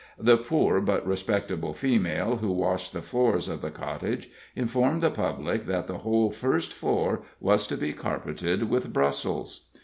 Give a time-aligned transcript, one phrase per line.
[0.17, 5.65] The poor but respectable female who washed the floors of the cottage informed the public
[5.65, 9.69] that the whole first floor was to be carpeted with Brussels.